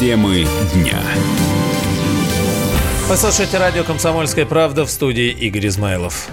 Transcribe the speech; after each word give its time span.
Темы 0.00 0.46
дня. 0.72 0.98
Вы 3.06 3.58
радио 3.58 3.84
«Комсомольская 3.84 4.46
правда» 4.46 4.86
в 4.86 4.90
студии 4.90 5.28
Игорь 5.28 5.66
Измайлов. 5.66 6.28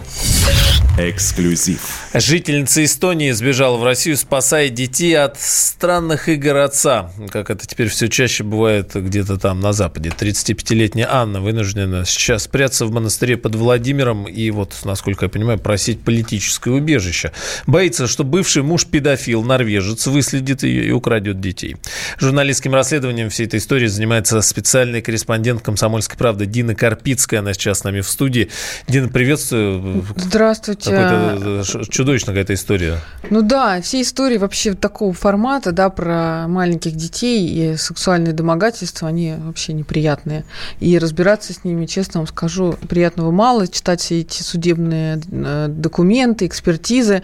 Эксклюзив. 0.97 2.09
Жительница 2.15 2.83
Эстонии 2.83 3.29
сбежала 3.29 3.77
в 3.77 3.83
Россию, 3.83 4.17
спасая 4.17 4.69
детей 4.69 5.15
от 5.15 5.39
странных 5.39 6.27
игр 6.27 6.57
отца. 6.57 7.11
Как 7.29 7.51
это 7.51 7.67
теперь 7.67 7.87
все 7.89 8.09
чаще 8.09 8.43
бывает 8.43 8.95
где-то 8.95 9.37
там 9.37 9.59
на 9.59 9.73
Западе. 9.73 10.09
35-летняя 10.09 11.07
Анна 11.07 11.39
вынуждена 11.39 12.03
сейчас 12.03 12.45
спрятаться 12.45 12.87
в 12.87 12.91
монастыре 12.91 13.37
под 13.37 13.53
Владимиром 13.53 14.25
и 14.25 14.49
вот, 14.49 14.73
насколько 14.85 15.25
я 15.25 15.29
понимаю, 15.29 15.59
просить 15.59 16.01
политическое 16.01 16.71
убежище. 16.71 17.31
Боится, 17.67 18.07
что 18.07 18.23
бывший 18.23 18.63
муж 18.63 18.87
педофил, 18.87 19.43
норвежец, 19.43 20.07
выследит 20.07 20.63
ее 20.63 20.87
и 20.87 20.91
украдет 20.91 21.39
детей. 21.39 21.75
Журналистским 22.17 22.73
расследованием 22.73 23.29
всей 23.29 23.45
этой 23.45 23.59
истории 23.59 23.85
занимается 23.85 24.41
специальный 24.41 25.03
корреспондент 25.03 25.61
«Комсомольской 25.61 26.17
правды» 26.17 26.47
Дина 26.47 26.73
Карпицкая. 26.73 27.41
Она 27.41 27.53
сейчас 27.53 27.81
с 27.81 27.83
нами 27.83 28.01
в 28.01 28.09
студии. 28.09 28.49
Дина, 28.87 29.09
приветствую. 29.09 30.03
Здравствуйте. 30.15 30.86
Какая-то 30.91 31.85
чудовищная 31.89 32.33
какая-то 32.33 32.53
история. 32.53 32.99
Ну 33.29 33.41
да, 33.41 33.81
все 33.81 34.01
истории 34.01 34.37
вообще 34.37 34.73
такого 34.73 35.13
формата, 35.13 35.71
да, 35.71 35.89
про 35.89 36.47
маленьких 36.47 36.95
детей 36.95 37.47
и 37.47 37.77
сексуальные 37.77 38.33
домогательства, 38.33 39.07
они 39.07 39.35
вообще 39.37 39.73
неприятные. 39.73 40.45
И 40.79 40.97
разбираться 40.97 41.53
с 41.53 41.63
ними, 41.63 41.85
честно 41.85 42.21
вам 42.21 42.27
скажу, 42.27 42.77
приятного 42.87 43.31
мало. 43.31 43.67
Читать 43.67 44.01
все 44.01 44.21
эти 44.21 44.41
судебные 44.43 45.19
э, 45.31 45.67
документы, 45.69 46.45
экспертизы. 46.45 47.23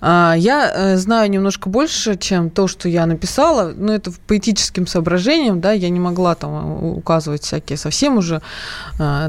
А, 0.00 0.34
я 0.36 0.70
э, 0.74 0.96
знаю 0.96 1.30
немножко 1.30 1.68
больше, 1.68 2.16
чем 2.16 2.50
то, 2.50 2.66
что 2.68 2.88
я 2.88 3.06
написала. 3.06 3.72
Но 3.76 3.94
это 3.94 4.12
по 4.26 4.36
этическим 4.36 4.86
соображениям, 4.86 5.60
да, 5.60 5.72
я 5.72 5.88
не 5.88 6.00
могла 6.00 6.34
там 6.34 6.96
указывать 6.96 7.42
всякие 7.42 7.76
совсем 7.76 8.18
уже 8.18 8.40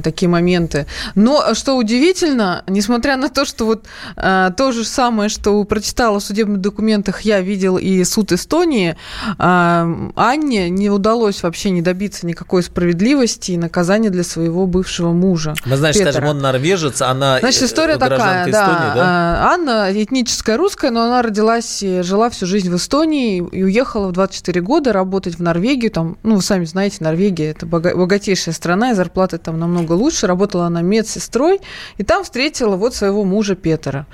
такие 0.04 0.30
моменты. 0.30 0.86
Но 1.16 1.54
что 1.54 1.76
удивительно, 1.76 2.64
несмотря 2.68 3.18
на 3.18 3.30
то, 3.30 3.46
что 3.46 3.66
вот 3.74 3.86
а, 4.16 4.52
то 4.52 4.72
же 4.72 4.84
самое, 4.84 5.30
что 5.30 5.64
прочитала 5.64 6.20
в 6.20 6.24
судебных 6.24 6.62
документах, 6.62 7.22
я 7.22 7.42
видел 7.42 7.78
и 7.78 8.04
суд 8.04 8.32
Эстонии, 8.32 8.96
а, 9.38 9.88
Анне 10.16 10.70
не 10.70 10.90
удалось 10.90 11.44
вообще 11.44 11.70
не 11.70 11.82
добиться 11.82 12.26
никакой 12.26 12.64
справедливости 12.64 13.52
и 13.52 13.58
наказания 13.58 14.10
для 14.10 14.24
своего 14.24 14.66
бывшего 14.68 15.12
мужа. 15.12 15.56
Мы 15.66 15.78
Петера. 15.78 16.12
скажем, 16.12 16.30
он 16.30 16.40
норвежец, 16.40 17.02
она 17.02 17.40
Значит, 17.40 17.64
история 17.64 17.98
такая, 17.98 18.44
Эстонии, 18.50 18.52
да. 18.52 18.96
да? 18.96 19.04
А, 19.06 19.54
Анна 19.54 19.90
этническая 19.92 20.58
русская, 20.58 20.92
но 20.92 21.04
она 21.04 21.22
родилась 21.22 21.84
и 21.84 22.02
жила 22.02 22.30
всю 22.30 22.46
жизнь 22.46 22.70
в 22.70 22.76
Эстонии 22.76 23.38
и 23.52 23.64
уехала 23.64 24.08
в 24.08 24.12
24 24.12 24.62
года 24.62 24.94
работать 24.94 25.36
в 25.36 25.42
Норвегию. 25.42 25.92
Там, 25.92 26.18
ну, 26.24 26.36
вы 26.36 26.42
сами 26.42 26.66
знаете, 26.66 26.98
Норвегия– 27.02 27.52
это 27.52 27.66
бога- 27.66 27.96
богатейшая 27.96 28.54
страна, 28.54 28.92
и 28.92 28.94
зарплаты 28.94 29.38
там 29.38 29.60
намного 29.60 29.94
лучше. 29.94 30.28
Работала 30.28 30.66
она 30.66 30.82
медсестрой, 30.82 31.60
и 31.98 32.04
там 32.04 32.24
встретила 32.24 32.76
вот 32.76 32.96
своего 32.96 33.24
мужа 33.24 33.56
Петера, 33.64 34.06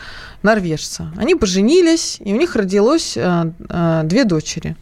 норвежца. 0.44 1.12
Они 1.18 1.36
поженились, 1.36 2.18
и 2.24 2.34
у 2.34 2.38
них 2.38 2.56
родилось 2.56 3.18
а, 3.18 3.52
а, 3.70 4.04
две 4.04 4.24
дочери. 4.24 4.78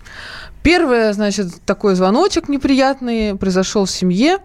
Первое, 0.62 1.14
значит, 1.14 1.62
такой 1.66 1.96
звоночек 1.96 2.50
неприятный 2.50 3.36
произошел 3.36 3.86
в 3.86 3.92
семье 3.92 4.40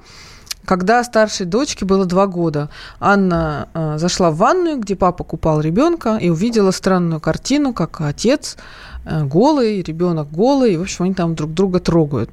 когда 0.64 1.02
старшей 1.02 1.46
дочке 1.46 1.84
было 1.84 2.04
два 2.04 2.26
года. 2.26 2.70
Анна 3.00 3.68
э, 3.74 3.98
зашла 3.98 4.30
в 4.30 4.36
ванную, 4.36 4.78
где 4.78 4.94
папа 4.94 5.24
купал 5.24 5.60
ребенка, 5.60 6.18
и 6.20 6.30
увидела 6.30 6.70
странную 6.70 7.20
картину, 7.20 7.72
как 7.72 8.00
отец 8.00 8.56
э, 9.04 9.24
голый, 9.24 9.82
ребенок 9.82 10.30
голый, 10.30 10.74
и, 10.74 10.76
в 10.76 10.82
общем, 10.82 11.04
они 11.04 11.14
там 11.14 11.34
друг 11.34 11.52
друга 11.52 11.80
трогают. 11.80 12.30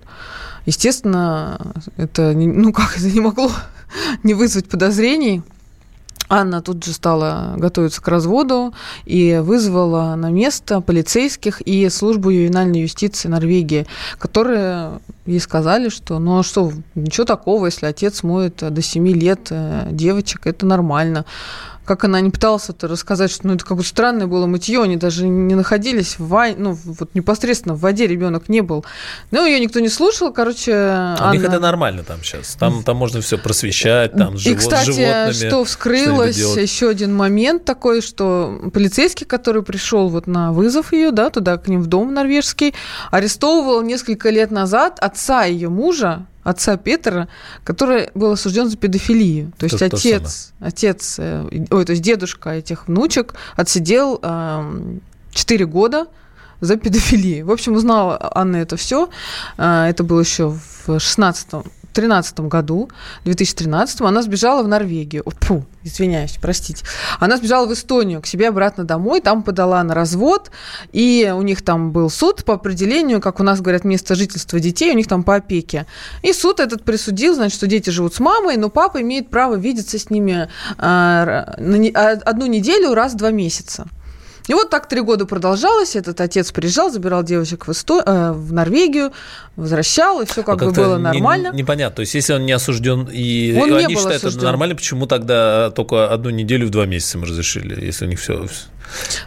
Естественно, 0.65 1.73
это, 1.97 2.33
ну 2.33 2.71
как, 2.71 2.97
это 2.97 3.07
не 3.07 3.19
могло 3.19 3.51
не 4.23 4.33
вызвать 4.35 4.69
подозрений. 4.69 5.41
Анна 6.29 6.61
тут 6.61 6.85
же 6.85 6.93
стала 6.93 7.55
готовиться 7.57 8.01
к 8.01 8.07
разводу 8.07 8.73
и 9.05 9.41
вызвала 9.43 10.15
на 10.15 10.29
место 10.29 10.79
полицейских 10.79 11.61
и 11.61 11.89
службу 11.89 12.29
ювенальной 12.29 12.81
юстиции 12.81 13.27
Норвегии, 13.27 13.87
которые 14.19 14.99
ей 15.25 15.39
сказали, 15.39 15.89
что 15.89 16.19
ну 16.19 16.39
а 16.39 16.43
что, 16.43 16.71
ничего 16.93 17.25
такого, 17.25 17.65
если 17.65 17.87
отец 17.87 18.21
моет 18.21 18.57
до 18.57 18.81
7 18.81 19.07
лет 19.07 19.47
э, 19.49 19.87
девочек, 19.91 20.45
это 20.45 20.65
нормально 20.65 21.25
как 21.89 22.03
она 22.03 22.21
не 22.21 22.29
пыталась 22.29 22.69
это 22.69 22.87
рассказать, 22.87 23.31
что 23.31 23.47
ну, 23.47 23.55
это 23.55 23.65
какое-то 23.65 23.89
странное 23.89 24.27
было 24.27 24.45
мытье, 24.45 24.83
они 24.83 24.95
даже 24.95 25.27
не 25.27 25.55
находились 25.55 26.19
в 26.19 26.27
вань, 26.27 26.53
ну, 26.59 26.77
вот 26.83 27.15
непосредственно 27.15 27.73
в 27.73 27.79
воде 27.79 28.05
ребенок 28.05 28.47
не 28.47 28.61
был. 28.61 28.85
Но 29.31 29.43
ее 29.43 29.59
никто 29.59 29.79
не 29.79 29.89
слушал, 29.89 30.31
короче. 30.31 30.71
Анна... 30.71 31.31
У 31.31 31.33
них 31.33 31.43
это 31.43 31.59
нормально 31.59 32.03
там 32.03 32.21
сейчас. 32.21 32.53
Там, 32.59 32.83
там 32.83 32.95
можно 32.95 33.21
все 33.21 33.39
просвещать, 33.39 34.13
там 34.13 34.35
И, 34.35 34.53
кстати, 34.53 34.91
животными. 34.91 35.49
что 35.49 35.63
вскрылось, 35.63 36.37
еще 36.37 36.89
один 36.89 37.15
момент 37.15 37.65
такой, 37.65 38.03
что 38.03 38.69
полицейский, 38.71 39.25
который 39.25 39.63
пришел 39.63 40.09
вот 40.09 40.27
на 40.27 40.51
вызов 40.51 40.93
ее, 40.93 41.09
да, 41.09 41.31
туда 41.31 41.57
к 41.57 41.67
ним 41.67 41.81
в 41.81 41.87
дом 41.87 42.13
норвежский, 42.13 42.75
арестовывал 43.09 43.81
несколько 43.81 44.29
лет 44.29 44.51
назад 44.51 44.99
отца 44.99 45.45
ее 45.45 45.69
мужа, 45.69 46.27
отца 46.43 46.77
Петра, 46.77 47.27
который 47.63 48.09
был 48.15 48.31
осужден 48.31 48.69
за 48.69 48.77
педофилию. 48.77 49.51
То 49.57 49.65
есть 49.65 49.75
Это 49.75 49.89
то 49.89 49.97
отец, 49.97 50.53
отец, 50.59 51.15
э, 51.19 51.47
ой, 51.69 51.85
то 51.85 51.91
есть 51.91 52.01
дедушка 52.01 52.51
этих 52.51 52.87
внучек 52.87 53.35
отсидел 53.55 54.19
э, 54.21 54.97
4 55.31 55.65
года 55.65 56.07
за 56.61 56.75
педофилию. 56.77 57.45
В 57.45 57.51
общем, 57.51 57.73
узнала 57.73 58.31
Анна 58.35 58.57
это 58.57 58.75
все. 58.75 59.09
Это 59.57 60.03
было 60.03 60.19
еще 60.19 60.57
в 60.85 60.99
16 60.99 61.47
2013 61.99 62.39
году, 62.41 62.89
2013, 63.25 64.01
она 64.01 64.21
сбежала 64.21 64.63
в 64.63 64.67
Норвегию. 64.67 65.23
Фу, 65.41 65.65
извиняюсь, 65.83 66.37
простите. 66.41 66.85
Она 67.19 67.37
сбежала 67.37 67.67
в 67.67 67.73
Эстонию, 67.73 68.21
к 68.21 68.25
себе 68.25 68.49
обратно 68.49 68.83
домой, 68.83 69.21
там 69.21 69.43
подала 69.43 69.83
на 69.83 69.93
развод, 69.93 70.51
и 70.91 71.31
у 71.35 71.41
них 71.41 71.61
там 71.63 71.91
был 71.91 72.09
суд 72.09 72.43
по 72.43 72.53
определению, 72.53 73.21
как 73.21 73.39
у 73.39 73.43
нас 73.43 73.61
говорят, 73.61 73.83
место 73.83 74.15
жительства 74.15 74.59
детей, 74.59 74.91
у 74.91 74.95
них 74.95 75.07
там 75.07 75.23
по 75.23 75.35
опеке. 75.35 75.85
И 76.23 76.33
суд 76.33 76.59
этот 76.59 76.83
присудил, 76.83 77.35
значит, 77.35 77.55
что 77.55 77.67
дети 77.67 77.89
живут 77.89 78.13
с 78.13 78.19
мамой, 78.19 78.57
но 78.57 78.69
папа 78.69 79.01
имеет 79.01 79.29
право 79.29 79.55
видеться 79.55 79.97
с 79.99 80.09
ними 80.09 80.49
а, 80.77 81.55
одну 81.55 82.45
неделю 82.45 82.93
раз 82.93 83.13
в 83.13 83.17
два 83.17 83.31
месяца. 83.31 83.87
И 84.49 84.53
вот 84.53 84.71
так 84.71 84.89
три 84.89 85.01
года 85.01 85.27
продолжалось. 85.27 85.95
Этот 85.95 86.19
отец 86.19 86.51
приезжал, 86.51 86.89
забирал 86.89 87.23
девочек 87.23 87.67
в, 87.67 87.71
Эсто... 87.71 88.01
э, 88.03 88.31
в 88.31 88.51
Норвегию, 88.51 89.13
возвращал, 89.55 90.21
и 90.21 90.25
все 90.25 90.41
как, 90.41 90.63
а 90.63 90.65
бы 90.65 90.71
было 90.71 90.97
нормально. 90.97 91.51
Не, 91.53 91.59
непонятно. 91.59 91.97
То 91.97 91.99
есть, 92.01 92.15
если 92.15 92.33
он 92.33 92.47
не 92.47 92.51
осужден, 92.51 93.07
и 93.11 93.55
он 93.55 93.71
они 93.75 93.95
считают 93.95 94.17
осужден. 94.17 94.39
это 94.39 94.45
нормально, 94.45 94.75
почему 94.75 95.05
тогда 95.05 95.69
только 95.69 96.11
одну 96.11 96.31
неделю 96.31 96.65
в 96.65 96.71
два 96.71 96.87
месяца 96.87 97.19
мы 97.19 97.27
разрешили, 97.27 97.85
если 97.85 98.05
у 98.05 98.09
них 98.09 98.19
все... 98.19 98.47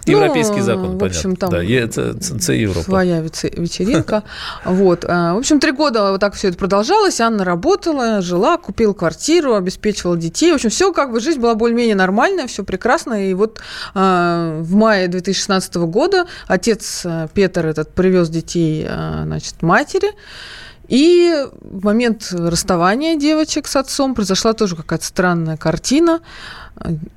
Европейский 0.07 0.59
ну, 0.59 0.63
закон, 0.63 0.99
в 0.99 1.05
общем, 1.05 1.37
понятно. 1.37 1.37
Там 1.37 1.51
да, 1.51 1.65
это, 1.65 2.01
это 2.19 2.53
Европа. 2.53 2.85
Своя 2.85 3.21
вечеринка. 3.21 4.25
Вот. 4.65 5.05
В 5.05 5.37
общем, 5.37 5.61
три 5.61 5.73
года 5.73 6.13
вот 6.13 6.21
так 6.21 6.35
все 6.35 6.49
это 6.49 6.59
продолжалось. 6.59 7.21
Анна 7.21 7.45
работала, 7.45 8.21
жила, 8.21 8.57
купила 8.57 8.93
квартиру, 8.93 9.55
обеспечивала 9.55 10.17
детей. 10.17 10.53
В 10.53 10.57
общем, 10.57 10.71
все 10.71 10.93
как 10.93 11.13
бы 11.13 11.21
жизнь 11.21 11.41
была 11.41 11.55
более-менее 11.55 11.95
нормальная, 11.95 12.47
все 12.47 12.65
прекрасно. 12.65 13.29
И 13.29 13.35
вот 13.35 13.61
в 13.95 14.75
мае 14.75 15.09
2016 15.09 15.75
года 15.77 16.27
отец 16.47 17.07
Петр 17.35 17.67
этот 17.67 17.93
привез 17.95 18.29
детей, 18.29 18.87
значит, 18.87 19.63
матери. 19.63 20.13
И 20.89 21.35
в 21.61 21.85
момент 21.85 22.29
расставания 22.33 23.17
девочек 23.17 23.67
с 23.67 23.77
отцом 23.77 24.15
произошла 24.15 24.53
тоже 24.53 24.77
какая-то 24.77 25.05
странная 25.05 25.57
картина. 25.57 26.21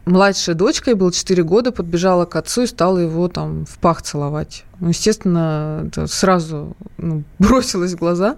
Младшая 0.05 0.55
дочка, 0.55 0.91
ей 0.91 0.95
было 0.95 1.11
4 1.11 1.43
года, 1.43 1.71
подбежала 1.71 2.25
к 2.25 2.35
отцу 2.35 2.63
и 2.63 2.67
стала 2.67 2.99
его 2.99 3.27
там 3.27 3.65
в 3.65 3.77
пах 3.79 4.01
целовать. 4.01 4.63
Ну, 4.79 4.89
естественно, 4.89 5.85
это 5.87 6.07
сразу 6.07 6.75
ну, 6.97 7.23
бросилось 7.39 7.93
в 7.93 7.97
глаза. 7.97 8.35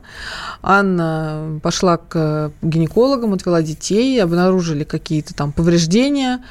Анна 0.62 1.60
пошла 1.64 1.98
к 1.98 2.52
гинекологам, 2.62 3.34
отвела 3.34 3.64
детей, 3.64 4.22
обнаружили 4.22 4.84
какие-то 4.84 5.34
там 5.34 5.52
повреждения 5.52 6.44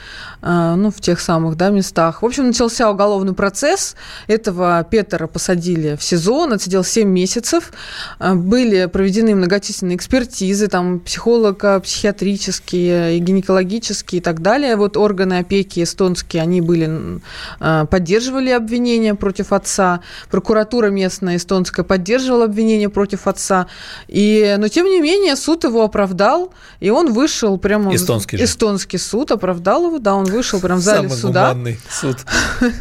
ну, 0.43 0.91
в 0.91 1.01
тех 1.01 1.21
самых 1.21 1.57
да, 1.57 1.71
местах. 1.71 2.23
В 2.23 2.27
общем, 2.27 2.49
начался 2.49 2.91
уголовный 2.91 3.33
процесс. 3.33 3.95
Этого 4.27 4.85
Петра 4.91 5.29
посадили 5.29 5.97
в 5.97 6.03
СИЗО, 6.03 6.43
он 6.43 6.53
отсидел 6.55 6.83
7 6.85 7.09
месяцев. 7.09 7.73
Были 8.19 8.87
проведены 8.87 9.35
многочисленные 9.35 9.97
экспертизы, 9.97 10.69
там 10.69 11.01
психолого-психиатрические, 11.01 13.19
гинекологические 13.21 14.21
и 14.21 14.23
так 14.23 14.43
далее. 14.43 14.66
Вот 14.75 14.97
органы 14.97 15.39
опеки 15.39 15.83
эстонские, 15.83 16.43
они 16.43 16.61
были, 16.61 17.21
поддерживали 17.91 18.51
обвинения 18.51 19.15
против 19.15 19.53
отца. 19.53 20.01
Прокуратура 20.31 20.89
местная 20.89 21.37
эстонская 21.37 21.85
поддерживала 21.85 22.45
обвинение 22.45 22.89
против 22.89 23.27
отца. 23.27 23.67
И, 24.09 24.57
но, 24.59 24.69
тем 24.69 24.87
не 24.87 25.01
менее, 25.01 25.37
суд 25.37 25.65
его 25.65 25.85
оправдал, 25.85 26.53
и 26.81 26.91
он 26.91 27.13
вышел 27.13 27.59
прямо... 27.59 27.95
Эстонский, 27.95 28.39
в... 28.39 28.41
Эстонский 28.41 28.99
суд 28.99 29.31
оправдал 29.31 29.87
его, 29.87 29.99
да, 29.99 30.15
он 30.15 30.25
вышел 30.25 30.61
прямо 30.61 30.81
в 30.81 30.83
зале 30.83 31.09
Самый 31.09 31.21
суда. 31.21 31.57
суд 31.91 32.19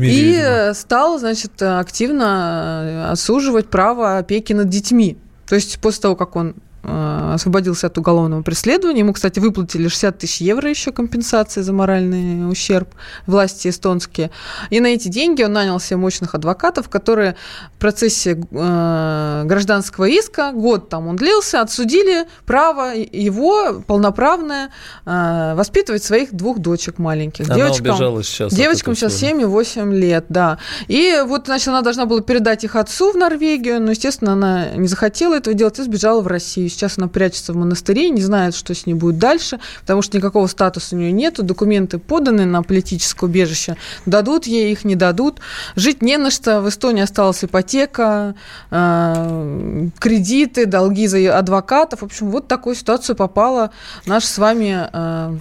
И 0.00 0.70
стал, 0.74 1.18
значит, 1.18 1.60
активно 1.62 3.10
осуживать 3.12 3.68
право 3.68 4.18
опеки 4.18 4.52
над 4.52 4.68
детьми. 4.68 5.18
То 5.46 5.54
есть 5.54 5.78
после 5.80 6.02
того, 6.02 6.16
как 6.16 6.36
он 6.36 6.54
Э, 6.54 6.73
освободился 6.84 7.86
от 7.86 7.98
уголовного 7.98 8.42
преследования. 8.42 9.00
Ему, 9.00 9.12
кстати, 9.12 9.38
выплатили 9.40 9.88
60 9.88 10.18
тысяч 10.18 10.40
евро 10.40 10.68
еще 10.68 10.92
компенсации 10.92 11.60
за 11.60 11.72
моральный 11.72 12.50
ущерб 12.50 12.88
власти 13.26 13.68
эстонские. 13.68 14.30
И 14.70 14.80
на 14.80 14.88
эти 14.88 15.08
деньги 15.08 15.42
он 15.42 15.52
нанял 15.52 15.80
себе 15.80 15.96
мощных 15.96 16.34
адвокатов, 16.34 16.88
которые 16.88 17.36
в 17.76 17.78
процессе 17.78 18.32
э, 18.32 19.42
гражданского 19.44 20.04
иска, 20.04 20.52
год 20.52 20.88
там 20.88 21.08
он 21.08 21.16
длился, 21.16 21.60
отсудили 21.60 22.26
право 22.46 22.94
его 22.94 23.82
полноправное 23.86 24.70
э, 25.06 25.54
воспитывать 25.54 26.04
своих 26.04 26.32
двух 26.34 26.58
дочек 26.58 26.98
маленьких. 26.98 27.46
Она 27.46 27.56
девочкам, 27.56 28.22
сейчас 28.22 28.52
девочкам 28.52 28.94
сейчас 28.94 29.14
7 29.14 29.42
и 29.42 29.44
8 29.44 29.94
лет, 29.94 30.26
да. 30.28 30.58
И 30.88 31.22
вот, 31.26 31.46
значит, 31.46 31.68
она 31.68 31.82
должна 31.82 32.06
была 32.06 32.20
передать 32.20 32.64
их 32.64 32.76
отцу 32.76 33.12
в 33.12 33.16
Норвегию, 33.16 33.80
но, 33.80 33.90
естественно, 33.90 34.32
она 34.32 34.70
не 34.76 34.88
захотела 34.88 35.34
этого 35.34 35.54
делать 35.54 35.78
и 35.78 35.82
сбежала 35.82 36.20
в 36.20 36.26
Россию 36.26 36.68
сейчас 36.74 36.98
она 36.98 37.08
прячется 37.08 37.52
в 37.52 37.56
монастыре, 37.56 38.10
не 38.10 38.22
знает, 38.22 38.54
что 38.54 38.74
с 38.74 38.86
ней 38.86 38.94
будет 38.94 39.18
дальше, 39.18 39.58
потому 39.80 40.02
что 40.02 40.16
никакого 40.16 40.46
статуса 40.46 40.96
у 40.96 40.98
нее 40.98 41.12
нет, 41.12 41.34
документы 41.44 41.98
поданы 41.98 42.44
на 42.44 42.62
политическое 42.62 43.26
убежище, 43.26 43.76
дадут 44.06 44.46
ей 44.46 44.72
их, 44.72 44.84
не 44.84 44.96
дадут. 44.96 45.40
Жить 45.76 46.02
не 46.02 46.16
на 46.16 46.30
что, 46.30 46.60
в 46.60 46.68
Эстонии 46.68 47.02
осталась 47.02 47.44
ипотека, 47.44 48.34
э, 48.70 49.88
кредиты, 49.98 50.66
долги 50.66 51.06
за 51.06 51.38
адвокатов. 51.38 52.00
В 52.00 52.04
общем, 52.04 52.30
вот 52.30 52.48
такую 52.48 52.74
ситуацию 52.74 53.16
попала 53.16 53.70
наша 54.06 54.26
с 54.26 54.38
вами 54.38 54.88
э, 54.92 55.36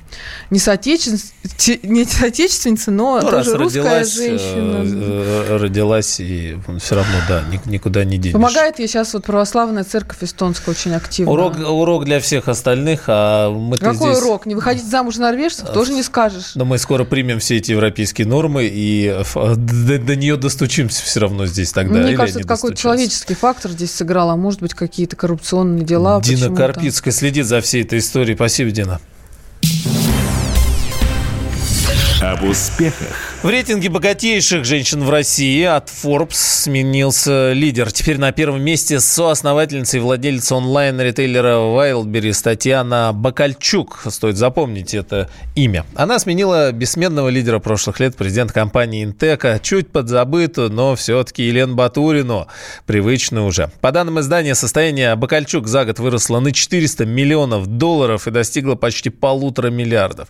не, 0.50 0.60
соотечественница, 0.60 1.34
не 1.84 2.06
соотечественница, 2.06 2.92
но 2.92 3.20
ну, 3.22 3.30
тоже 3.30 3.58
русская 3.58 3.82
родилась, 3.82 4.14
женщина. 4.14 4.84
Э, 4.86 5.58
родилась 5.58 6.20
и 6.20 6.58
все 6.80 6.96
равно, 6.96 7.16
да, 7.28 7.44
никуда 7.66 8.04
не 8.04 8.18
денешься. 8.18 8.38
Помогает 8.38 8.80
ей 8.80 8.88
сейчас 8.88 9.14
вот 9.14 9.26
православная 9.26 9.84
церковь 9.84 10.24
эстонская 10.24 10.74
очень 10.74 10.94
активно 10.94 11.23
активно. 11.24 11.32
Урок, 11.32 11.58
урок 11.70 12.06
для 12.06 12.20
всех 12.20 12.48
остальных, 12.48 13.04
а 13.08 13.50
мы 13.50 13.78
Какой 13.78 14.14
здесь... 14.14 14.18
урок? 14.24 14.46
Не 14.46 14.56
выходить 14.56 14.88
замуж 14.88 15.18
норвежцев 15.18 15.70
тоже 15.70 15.94
не 15.94 16.04
скажешь. 16.04 16.56
Но 16.56 16.66
мы 16.66 16.78
скоро 16.78 17.04
примем 17.04 17.40
все 17.40 17.58
эти 17.58 17.72
европейские 17.72 18.28
нормы 18.28 18.70
и 18.72 19.24
до, 19.34 20.00
до 20.00 20.16
нее 20.16 20.38
достучимся 20.38 21.04
все 21.04 21.20
равно 21.22 21.46
здесь 21.46 21.72
тогда. 21.72 22.00
Мне 22.00 22.16
кажется, 22.16 22.40
это 22.40 22.48
какой-то 22.48 22.78
человеческий 22.78 23.36
фактор 23.36 23.72
здесь 23.72 23.92
сыграл, 23.92 24.30
а 24.30 24.36
может 24.36 24.62
быть 24.62 24.74
какие-то 24.74 25.16
коррупционные 25.16 25.86
дела. 25.86 26.22
Дина 26.22 26.56
Карпицкая 26.56 27.14
следит 27.14 27.46
за 27.46 27.62
всей 27.62 27.84
этой 27.84 28.00
историей. 28.00 28.36
Спасибо, 28.36 28.72
Дина. 28.72 29.00
Об 32.22 32.44
успехах 32.44 33.33
в 33.44 33.50
рейтинге 33.50 33.90
богатейших 33.90 34.64
женщин 34.64 35.04
в 35.04 35.10
России 35.10 35.64
от 35.64 35.90
Forbes 35.90 36.36
сменился 36.36 37.52
лидер. 37.52 37.92
Теперь 37.92 38.18
на 38.18 38.32
первом 38.32 38.62
месте 38.62 39.02
соосновательница 39.02 39.98
и 39.98 40.00
владельца 40.00 40.56
онлайн-ритейлера 40.56 41.56
Wildberries 41.56 42.42
Татьяна 42.42 43.12
Бакальчук. 43.14 44.06
Стоит 44.10 44.38
запомнить 44.38 44.94
это 44.94 45.30
имя. 45.56 45.86
Она 45.94 46.20
сменила 46.20 46.72
бессменного 46.72 47.28
лидера 47.28 47.60
прошлых 47.60 48.00
лет, 48.00 48.16
президент 48.16 48.54
компании 48.54 49.04
Интека, 49.04 49.60
чуть 49.62 49.90
подзабытую, 49.90 50.72
но 50.72 50.96
все-таки 50.96 51.44
Елен 51.44 51.76
Батурину, 51.76 52.48
привычную 52.86 53.46
уже. 53.46 53.70
По 53.82 53.92
данным 53.92 54.22
издания, 54.22 54.56
состояние 54.56 55.18
Бакальчук 55.18 55.68
за 55.68 55.84
год 55.84 56.00
выросло 56.00 56.40
на 56.40 56.54
400 56.54 57.06
миллионов 57.06 57.68
долларов 57.68 58.26
и 58.26 58.32
достигло 58.32 58.76
почти 58.76 59.10
полутора 59.10 59.70
миллиардов. 59.70 60.30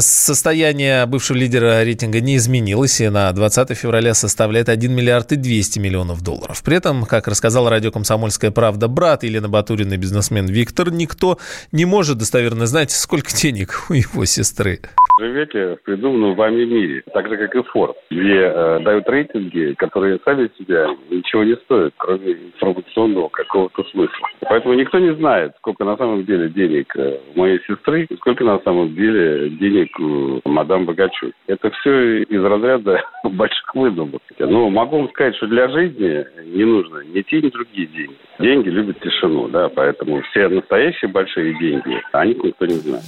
Состояние 0.00 1.06
бывшего 1.06 1.38
лидера 1.38 1.82
рейтинга 2.00 2.20
не 2.20 2.36
изменилось 2.36 3.00
и 3.00 3.08
на 3.08 3.32
20 3.32 3.76
февраля 3.76 4.14
составляет 4.14 4.68
1 4.68 4.92
миллиард 4.92 5.32
и 5.32 5.36
200 5.36 5.78
миллионов 5.78 6.22
долларов. 6.22 6.62
При 6.64 6.76
этом, 6.76 7.04
как 7.04 7.28
рассказал 7.28 7.68
радио 7.68 7.90
«Комсомольская 7.90 8.50
правда» 8.50 8.88
брат 8.88 9.22
Елены 9.22 9.48
Батурина, 9.48 9.96
бизнесмен 9.96 10.46
Виктор, 10.46 10.90
никто 10.90 11.36
не 11.72 11.84
может 11.84 12.18
достоверно 12.18 12.66
знать, 12.66 12.90
сколько 12.90 13.30
денег 13.32 13.86
у 13.90 13.94
его 13.94 14.24
сестры 14.24 14.80
живете 15.20 15.76
в 15.76 15.82
придуманном 15.82 16.34
вами 16.34 16.64
мире, 16.64 17.02
так 17.12 17.28
же, 17.28 17.36
как 17.36 17.54
и 17.54 17.62
Форд, 17.62 17.96
где 18.10 18.40
э, 18.40 18.80
дают 18.80 19.08
рейтинги, 19.08 19.74
которые 19.76 20.18
сами 20.24 20.50
себя 20.58 20.86
ничего 21.10 21.44
не 21.44 21.56
стоят, 21.56 21.92
кроме 21.98 22.32
информационного 22.32 23.28
какого-то 23.28 23.84
смысла. 23.90 24.28
Поэтому 24.48 24.74
никто 24.74 24.98
не 24.98 25.14
знает, 25.14 25.52
сколько 25.58 25.84
на 25.84 25.96
самом 25.96 26.24
деле 26.24 26.48
денег 26.48 26.94
э, 26.96 27.18
у 27.34 27.40
моей 27.40 27.60
сестры, 27.66 28.06
сколько 28.16 28.44
на 28.44 28.58
самом 28.60 28.94
деле 28.94 29.50
денег 29.50 29.88
у 29.98 30.40
мадам 30.48 30.86
Богачук. 30.86 31.32
Это 31.46 31.70
все 31.70 32.22
из 32.22 32.42
разряда 32.42 33.02
больших 33.24 33.74
выдумок. 33.74 34.22
Но 34.38 34.70
могу 34.70 34.98
вам 34.98 35.08
сказать, 35.10 35.36
что 35.36 35.46
для 35.46 35.68
жизни 35.68 36.24
не 36.46 36.64
нужно 36.64 37.04
ни 37.04 37.22
те, 37.22 37.42
ни 37.42 37.50
другие 37.50 37.86
деньги. 37.86 38.16
Деньги 38.38 38.68
любят 38.68 38.98
тишину, 39.00 39.48
да, 39.48 39.68
поэтому 39.68 40.22
все 40.22 40.48
настоящие 40.48 41.10
большие 41.10 41.58
деньги, 41.58 42.00
о 42.12 42.24
них 42.24 42.42
никто 42.42 42.66
не 42.66 42.74
знает. 42.74 43.04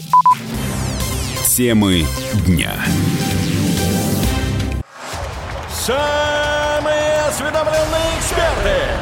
Темы 1.57 2.03
дня. 2.47 2.73
Самые 5.69 7.27
осведомленные 7.29 8.09
эксперты, 8.19 9.02